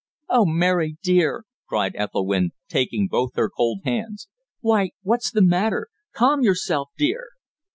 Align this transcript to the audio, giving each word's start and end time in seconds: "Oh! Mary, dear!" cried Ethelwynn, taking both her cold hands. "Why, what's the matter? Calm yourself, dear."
"Oh! 0.29 0.47
Mary, 0.47 0.97
dear!" 1.03 1.43
cried 1.69 1.95
Ethelwynn, 1.95 2.53
taking 2.67 3.07
both 3.07 3.35
her 3.35 3.51
cold 3.51 3.81
hands. 3.85 4.27
"Why, 4.59 4.93
what's 5.03 5.29
the 5.29 5.43
matter? 5.43 5.89
Calm 6.11 6.41
yourself, 6.41 6.89
dear." 6.97 7.27